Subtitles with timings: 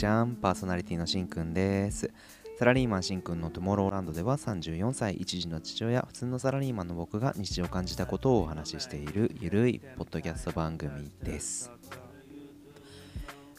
[0.00, 2.10] ちゃんパーソナリティのしんくんです。
[2.58, 11.70] サラリーマンしんくんのトゥモローランドでは34歳一児の父親普通のサラリーマンの僕が日常を感じたことをお話ししているゆるいポッドキャスト番組です。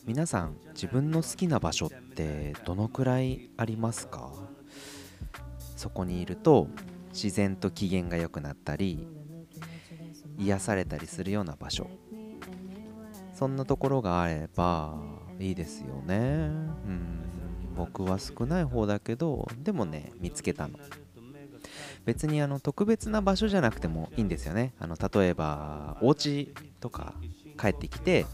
[0.03, 4.31] 皆さん自分の好きな場所ってどのくらいありますか？
[5.77, 6.69] そこにいると
[7.13, 9.07] 自然と機嫌が良くなったり
[10.39, 11.87] 癒されたりするような場所。
[13.35, 16.15] そんなところがあればいいですよね。
[16.15, 16.17] う
[16.89, 17.21] ん。
[17.75, 20.77] 僕は少ない方だけどでもね見つけたの。
[22.05, 24.73] 別にあの特別な場所じゃなくてもいいんですよね。
[24.79, 27.13] あの例えばお家とか
[27.59, 28.25] 帰ってきて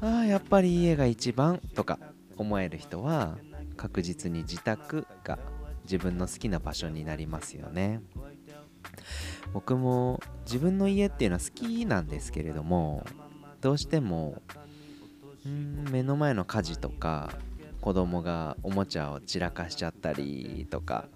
[0.00, 1.98] ああやっぱり家が一番とか
[2.36, 3.38] 思える人は
[3.76, 5.38] 確実に自宅が
[5.84, 8.00] 自分の好きな場所になりますよね。
[9.52, 13.04] 僕も自分の家っていうのは好きなんですけれども
[13.60, 14.40] どうしても
[15.48, 17.30] ん目の前の家事とか
[17.80, 21.06] 子供がおもちゃを散らかしちゃったりとか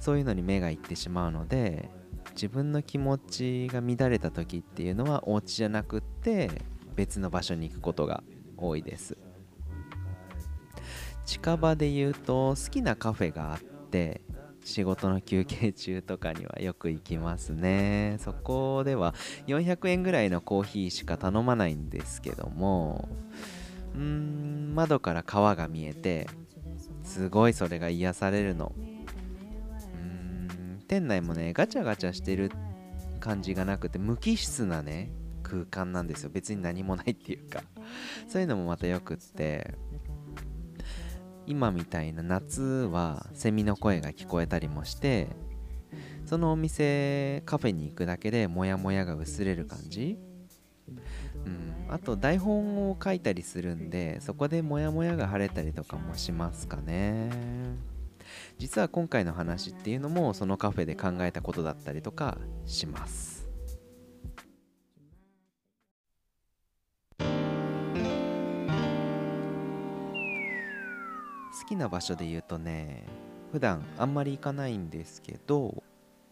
[0.00, 1.90] そういうのに目がいってしまうので
[2.32, 6.50] 自分の気持ちが乱れた時っていうのはお家じゃなくって
[6.96, 8.22] 別の場所に行くことが
[8.56, 9.16] 多いです。
[11.24, 14.20] 近場で言うと好きなカフェがあって
[14.64, 18.18] 仕事の休憩中とかにはよく行きますね。
[18.20, 19.14] そこでは
[19.46, 23.08] 400円ぐらいのコーヒーしか頼まないんですけども
[23.94, 26.28] うん窓から川が見えて
[27.02, 28.72] すごいそれが癒されるの。
[28.76, 32.50] うん店内もねガチャガチャしてる
[33.20, 35.10] 感じがなくて無機質なね
[35.42, 36.30] 空間なんですよ。
[36.32, 37.62] 別に何もないっていうか。
[38.28, 39.74] そういうのもまたよくって。
[41.50, 45.26] 今みたいな夏はセミの声が聞こえたりもして
[46.24, 50.16] そのお店カフェに行くだけでモヤモヤが薄れる感じ。
[51.44, 51.92] うん。
[51.92, 57.30] あと台本を書いたりするんでそこでモヤモヤが晴れたりとかもしますかね。
[58.58, 63.39] 実は今回の話っていうのもそのカフェで考えたことだったりとかします。
[71.60, 73.04] 好きな場所で言うとね
[73.52, 75.82] 普段あんまり行かないんですけど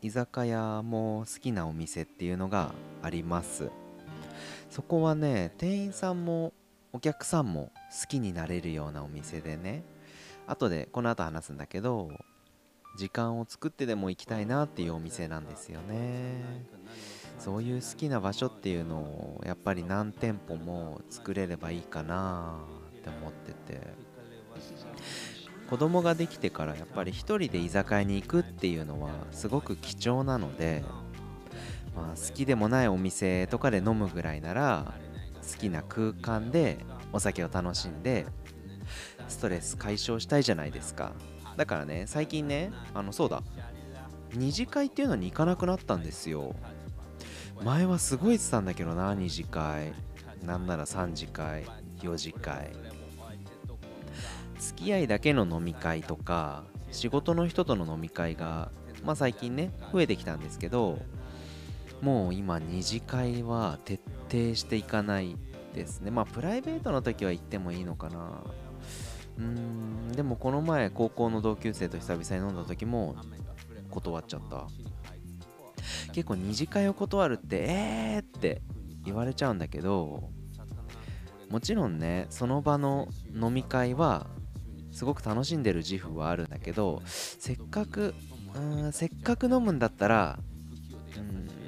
[0.01, 2.73] 居酒屋も好きなお店っていうのが
[3.03, 3.71] あります。
[4.71, 6.53] そこはね店員さんも
[6.93, 9.83] お客さんも好きになれるようなお店でね
[10.47, 12.11] 後でこの後話すんだけど
[12.97, 16.43] 時間を作ってでも行きたいなっていうお店なんですよね。
[17.39, 22.61] そういう好きな場所っていうのをやっぱり何店舗も作れればいいかな
[22.99, 24.08] って思ってて。
[25.69, 30.83] 子供ができてからやっぱり一人で居酒屋に行くっていうのはすごく貴重なので、
[31.95, 34.95] まあ、好きでもないお店とかで飲むぐらいなら
[35.51, 36.79] 好きな空間で
[37.13, 38.27] お酒を楽しんで
[39.29, 41.13] ストレス解消したいじゃないですか。
[41.57, 43.43] だからね最近ねあのそうだ
[44.33, 46.55] 二次会っていうのに行かなくなったんですよ。
[47.65, 49.93] 前はすごい言ってたんだけどな二次会。
[50.45, 51.67] なんなら3次会
[52.01, 52.71] 4次会。
[54.59, 58.71] 付き合いだけの飲み会とか仕事の人との飲み会が
[59.05, 60.99] まあ最近ね増えてきたんですけど
[62.01, 65.37] もう今二次会は徹底していかない
[65.75, 66.11] ですね。
[66.11, 68.43] まあプライベートの時は行ってもいいのかな。
[69.37, 73.17] うーんでもこの前高校の同級生と久々に飲んだ時も
[73.91, 74.67] 断っちゃった。
[76.13, 78.63] 結構二次会を断るってえーって
[79.05, 80.31] 言われちゃうんだけど
[81.51, 84.27] もちろんねその場の飲み会は
[84.99, 88.17] すごく楽しんでる自負はあるんだけどせっかく
[88.53, 90.41] うんせっかく飲むんだったら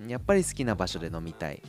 [0.02, 1.62] うんやっぱり好きな場所で飲みたい。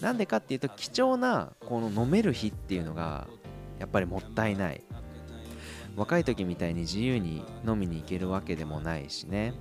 [0.00, 3.28] なんでかっていうと貴重なこの飲める日っていうのが
[3.78, 4.82] やっぱりもったいない。
[5.94, 9.52] 若い時みたいに自由に飲みに行けるわけでもないしね、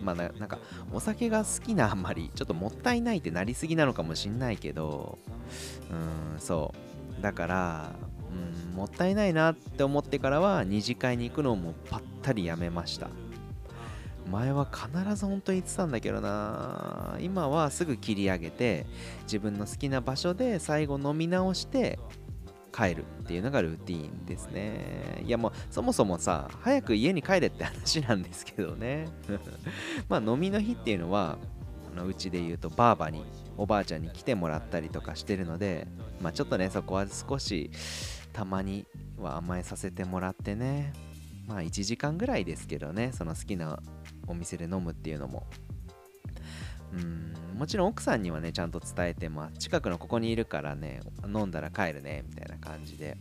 [0.00, 0.58] うん、まあななんか
[0.92, 5.16] お酒が好きなあんまりちょっともったいないってなりすぎなのかもしんないけど
[5.92, 5.94] う
[6.36, 6.74] んそ
[7.20, 7.22] う。
[7.22, 7.92] だから
[8.70, 8.76] うん。
[8.76, 13.08] もったいないなって思ってからは二次会に行くのもぱったりやめました。
[14.30, 17.16] 前は必ず本当に言ってたんだけどな。
[17.20, 18.86] 今はすぐ切り上げて
[19.22, 21.98] 自分の好きな場所で最後飲み直して
[22.72, 25.22] 帰るっていうのがルーティーンですね。
[25.24, 29.08] いやもうそもそもさ早く家に帰れって話なんですけどね。
[30.08, 31.38] まあ飲みの日っていうのは
[32.06, 33.24] うちで言うとばあばに
[33.56, 35.88] おばあちゃんに来てもらったりとかしてるので
[36.20, 37.70] まあちょっとねそこは少し
[38.38, 38.86] たまに
[39.18, 40.92] は甘えさせてもらってね。
[41.48, 43.10] まあ1時間ぐらいですけどね。
[43.12, 43.80] その好きな
[44.28, 45.44] お店で飲むっていうのも。
[46.92, 53.18] うんもちろん奥さんにはねちゃんと伝えてまあ近くのここにいるからね飲んだら帰るねみたいな感じで。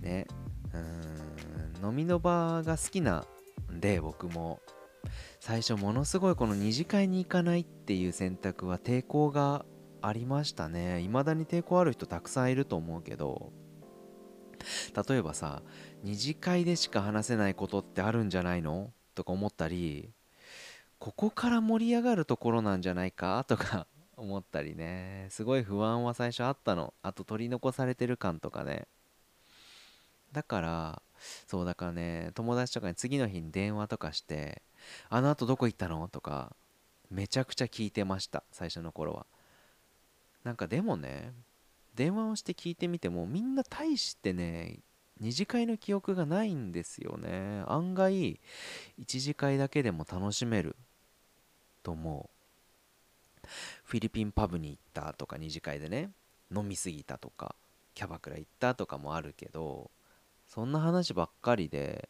[0.00, 0.26] ね
[0.72, 3.26] うん飲みの場が好きな
[3.70, 4.62] んで僕も。
[5.40, 9.66] 最初ものすごいこの二次会に行かないっていう選択は抵抗が
[10.00, 11.02] ありましたね。
[11.02, 13.52] 未だに抵抗ある人たくさんいると思うけど。
[15.08, 15.62] 例えばさ
[16.02, 18.92] 二次会でしか話せないことってあるんじゃないの？
[19.14, 20.10] とか思ったり
[20.98, 23.44] ここから盛り上がるところなんじゃないか？
[23.48, 23.86] とか
[24.16, 25.26] 思ったりね。
[25.30, 26.92] すごい不安は最初あったの。
[27.02, 28.86] あと取り残されてる感とかね。
[30.32, 31.02] だから
[31.48, 34.62] そうだからね友達とかに次の日に電話とかして
[35.10, 36.54] 「あのあとどこ行ったの?」とか
[37.10, 39.26] めちゃくちゃ聞いてました最初の頃は。
[40.44, 41.34] なんかでもね
[42.00, 44.78] 電話をして聞いてみてもみんな大してね
[45.20, 47.62] 二次会の記憶がないんですよね。
[47.66, 48.40] 案外
[48.96, 50.76] 一次会だけでも楽しめる
[51.82, 52.30] と思
[53.44, 53.48] う。
[53.84, 56.08] フィリピンパブに行ったとか二次会でね
[56.50, 57.54] 飲みすぎたとか
[57.92, 59.90] キャバクラ行ったとかもあるけど
[60.48, 62.08] そんな話ばっかりで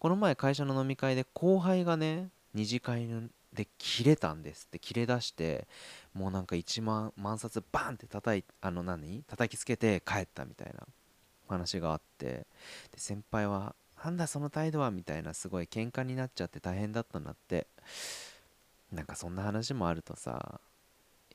[0.00, 3.08] この前会社の飲み会で後輩がね二次会
[3.54, 5.66] で切れたんですって切れ出して
[6.14, 9.22] もうなんか1万万冊バンって叩いあの何？
[9.28, 10.86] 叩きつけて帰ったみたいな
[11.48, 12.26] 話があって。
[12.26, 12.46] で
[12.96, 13.74] 先輩は
[14.04, 17.66] 「なんだその態度は」みたいなすごい喧嘩になっちゃって大変だったんだって。
[18.92, 20.60] なんかそんな話もあるとさ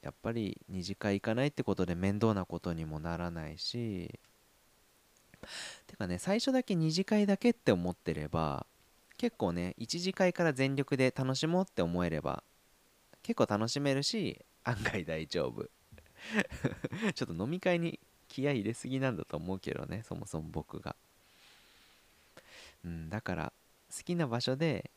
[0.04, 4.20] やっぱり二次会行かないってことで面倒なことにもならないし。
[5.88, 8.66] てかね最初だけ二次会だけって思ってれば
[9.18, 12.44] 結構ね一次会から全力で楽しもうって思えれば
[13.24, 15.70] 結構楽しめるし案外大丈夫。
[17.14, 20.96] ちょっと飲み会に気合入れすぎなんだと思うけどねそもそも僕が。
[22.84, 23.54] うんだから
[23.96, 24.92] 好きな場所で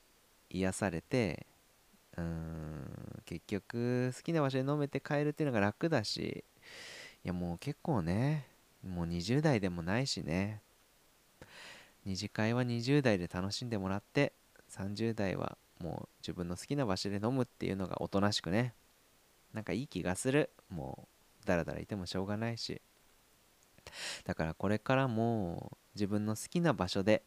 [0.51, 1.47] 癒されて
[2.17, 6.45] うん結局好きな場所で飲めて帰るっていうのが楽だし
[7.25, 8.47] いやもう結構ね
[8.83, 10.63] もう20代でもないしね。
[12.07, 14.33] 二次会は20代で楽しんでもらって
[14.71, 18.73] 30代はもう自分の好きな場所で飲むっていうのがおとなしくね。
[19.53, 20.51] なんかいい気がする。
[20.69, 21.09] も
[21.43, 22.81] うだらだらいてもしょうがないし。
[24.25, 27.25] だからこれからも自分の好きな場所で、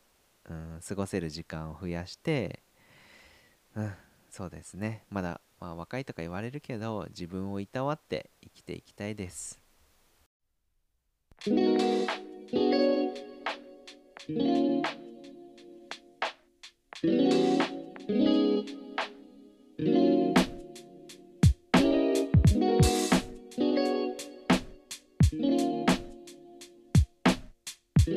[0.49, 2.63] うん、過ごせる時間を増やして
[3.75, 3.93] うん
[4.29, 5.03] そうですね。
[5.11, 9.61] まだ、まあ、若いとか言われるけど自分をいたわって生きていきたいです。
[28.05, 28.09] は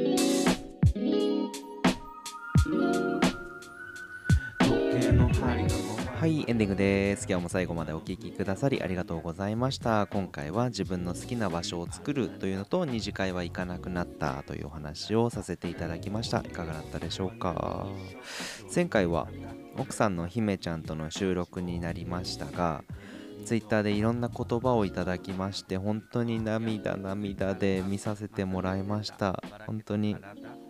[6.27, 7.29] いエンディングです。
[7.29, 10.09] 今日も最後までお聴きくださりありがとうございました。
[10.09, 16.39] 今回は自分の好きな場所を作るというのと二次会は行かなくなったというお話をさせていただきました。
[16.39, 17.87] いかがだったでしょうか？
[18.75, 19.29] 前回は
[19.79, 22.83] 奥さんの姫ちゃんとの収録になりましたが
[23.47, 29.41] Twitter でいろんな言葉をいただきまして本当に涙涙で見させてもらいました。
[29.67, 30.17] 本当に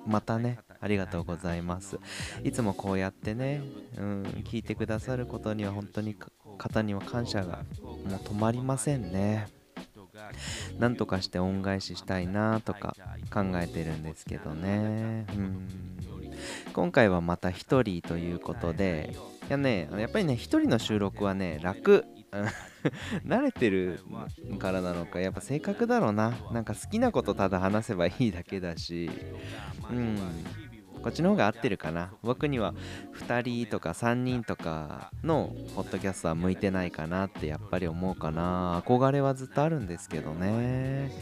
[0.07, 1.99] またねありがとうございます。
[2.45, 3.63] いつもこうやってね、
[3.97, 6.17] うん、聞いてくださることには本当に
[6.59, 9.49] 方には感謝がもう止まりませんね。
[10.79, 12.95] なんとかして恩返ししたいなとか
[13.33, 15.27] 考えてるんですけどね。
[15.31, 15.69] うん。
[16.75, 19.17] 今回はまた1人ということで
[19.49, 22.05] いやねやっぱりね1人の収録はね楽。
[23.27, 24.01] 慣れてる
[24.59, 26.35] からなのかやっぱ性格だろうな。
[26.53, 29.11] なんか好きなことただ話せばいいだけだし。
[29.91, 30.19] うん。
[31.03, 32.15] こっちの方が合ってるかな。
[32.23, 32.75] 僕には
[33.15, 38.83] 2人とか3人とかのポッドキャストは向いてないかなってやっぱり思うかな。
[38.85, 41.13] 憧れはずっとあるんですけどね。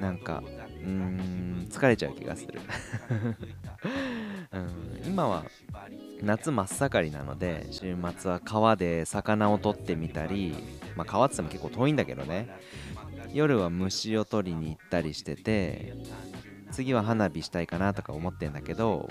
[0.00, 2.60] なんかうーん疲れちゃう気がする、
[4.52, 5.44] うん、今は
[6.22, 10.54] 夏真っ盛りなので週末は川で魚を取ってみたり
[10.96, 12.48] まあ川ってっても結構遠いんだけどね。
[13.32, 15.94] 夜は虫を取りに行ったりしてて
[16.72, 19.08] 次は花火したいかなとか思ってんだけど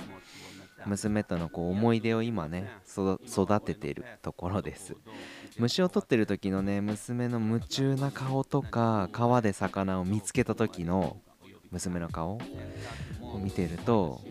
[0.86, 4.96] 娘とのこう思い出を今ね育てているところです。
[5.58, 11.18] 虫を取ってる時のね娘の夢中な顔とか川で魚を見つけた時の
[11.72, 12.40] 娘の顔を
[13.40, 14.22] 見てると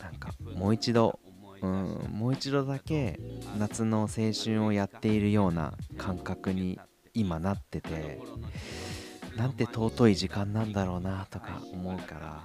[0.00, 1.18] なんかもう一度
[1.62, 2.06] うん。
[2.10, 3.18] もう一度だけ
[3.58, 6.78] 夏の青春をやっているような感覚に
[7.14, 8.20] 今なってて
[9.36, 12.42] なんて尊い時間なんだろうなとか思うから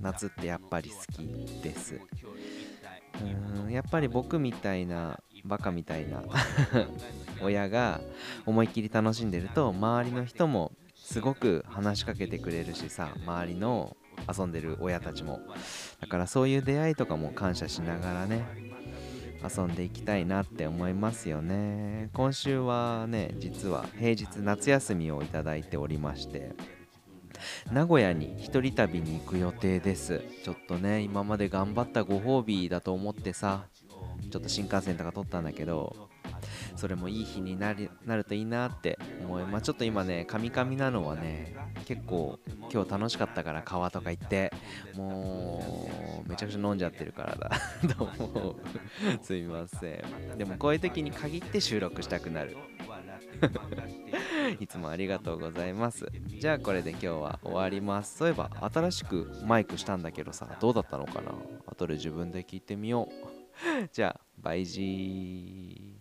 [0.00, 2.00] 夏ってやっぱり好きです。
[3.64, 3.70] うん。
[3.70, 6.22] やっぱり僕みたいなバカみたいな
[7.42, 8.00] 親が
[8.46, 13.96] 思いっきり楽しんでると周りの人もすごく話しかけてくれるしさ周りの
[14.28, 15.40] 遊んでる親たちも。
[16.00, 18.44] だからそういう出会いとかも感謝しながらね
[19.42, 22.10] 遊んでいきたいなって思いますよね。
[22.12, 26.52] 今週はね実は平日夏休みをいただいておりまして
[27.72, 30.22] 名古屋に一人旅に行く予定です。
[30.44, 33.64] ちょっとね今まで頑張ったご褒美だと思ってさ
[34.30, 36.10] ちょっと新幹線とか撮ったんだけど
[36.76, 41.56] それもいい日になりなるといいなって思いますちょっと今ねカミカミなのはね
[41.86, 42.38] 結構
[42.72, 44.52] 今日楽しかったから川とか行って
[44.94, 45.88] も
[46.26, 47.50] うめちゃくちゃ飲んじゃってるからだ
[47.94, 48.56] と思う。
[49.22, 50.04] すいませ
[50.34, 50.38] ん。
[50.38, 52.56] でもこういう時に限って収録したくなる。
[54.60, 56.10] いつもありがとうございます。
[56.26, 58.18] じゃあこれで今日は終わります。
[58.18, 61.32] そういえば新しくマイクしたんだけどさどうだったのかな？
[61.66, 63.88] 後で自分で聞いてみよう。
[63.92, 65.99] じゃあバイジー。